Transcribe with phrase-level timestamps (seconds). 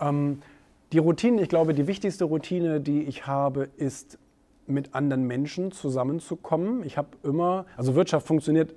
[0.00, 0.40] Ähm,
[0.92, 4.18] die Routine, ich glaube, die wichtigste Routine, die ich habe, ist
[4.66, 6.84] mit anderen Menschen zusammenzukommen.
[6.84, 8.74] Ich habe immer, also Wirtschaft funktioniert,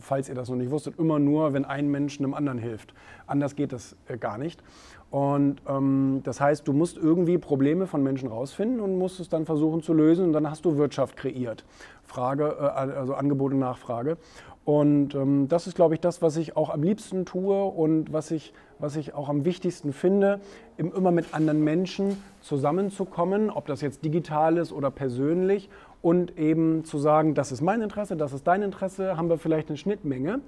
[0.00, 2.94] falls ihr das noch nicht wusstet, immer nur, wenn ein Mensch einem anderen hilft.
[3.26, 4.62] Anders geht das äh, gar nicht.
[5.10, 9.44] Und ähm, das heißt, du musst irgendwie Probleme von Menschen rausfinden und musst es dann
[9.44, 11.64] versuchen zu lösen und dann hast du Wirtschaft kreiert.
[12.02, 14.16] Frage, äh, also Angebot und Nachfrage.
[14.64, 18.30] Und ähm, das ist, glaube ich, das, was ich auch am liebsten tue und was
[18.30, 20.40] ich, was ich auch am wichtigsten finde,
[20.76, 25.68] immer mit anderen Menschen zusammenzukommen, ob das jetzt digital ist oder persönlich
[26.00, 29.68] und eben zu sagen, das ist mein Interesse, das ist dein Interesse, haben wir vielleicht
[29.68, 30.40] eine Schnittmenge.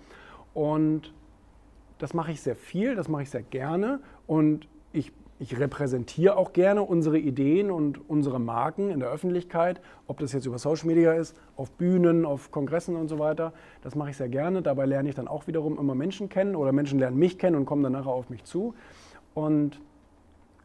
[0.52, 1.12] Und
[1.98, 6.52] das mache ich sehr viel, das mache ich sehr gerne und ich ich repräsentiere auch
[6.52, 11.12] gerne unsere Ideen und unsere Marken in der Öffentlichkeit, ob das jetzt über Social Media
[11.12, 13.52] ist, auf Bühnen, auf Kongressen und so weiter.
[13.82, 14.62] Das mache ich sehr gerne.
[14.62, 17.66] Dabei lerne ich dann auch wiederum immer Menschen kennen oder Menschen lernen mich kennen und
[17.66, 18.74] kommen dann nachher auf mich zu.
[19.34, 19.80] Und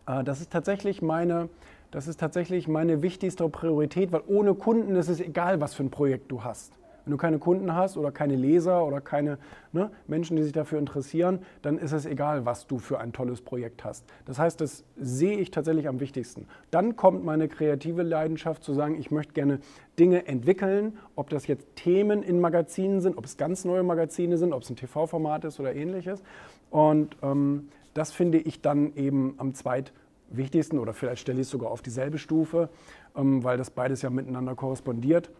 [0.05, 1.49] äh, das ist tatsächlich meine,
[1.89, 5.89] das ist tatsächlich meine wichtigste Priorität, weil ohne Kunden ist es egal, was für ein
[5.89, 6.73] Projekt du hast.
[7.09, 9.39] Wenn du keine Kunden hast oder keine Leser oder keine
[9.71, 13.41] ne, Menschen, die sich dafür interessieren, dann ist es egal, was du für ein tolles
[13.41, 14.05] Projekt hast.
[14.25, 16.45] Das heißt, das sehe ich tatsächlich am wichtigsten.
[16.69, 19.57] Dann kommt meine kreative Leidenschaft zu sagen, ich möchte gerne
[19.97, 24.53] Dinge entwickeln, ob das jetzt Themen in Magazinen sind, ob es ganz neue Magazine sind,
[24.53, 26.21] ob es ein TV-Format ist oder ähnliches.
[26.69, 31.71] Und ähm, das finde ich dann eben am zweitwichtigsten oder vielleicht stelle ich es sogar
[31.71, 32.69] auf dieselbe Stufe,
[33.15, 35.31] ähm, weil das beides ja miteinander korrespondiert.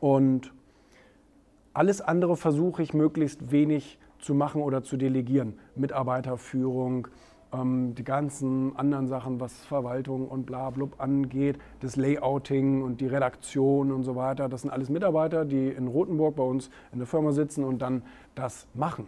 [0.00, 0.52] Und
[1.72, 5.58] alles andere versuche ich möglichst wenig zu machen oder zu delegieren.
[5.74, 7.08] Mitarbeiterführung,
[7.52, 13.06] ähm, die ganzen anderen Sachen, was Verwaltung und bla blub angeht, das Layouting und die
[13.06, 14.48] Redaktion und so weiter.
[14.48, 18.02] Das sind alles Mitarbeiter, die in Rothenburg bei uns in der Firma sitzen und dann
[18.34, 19.06] das machen.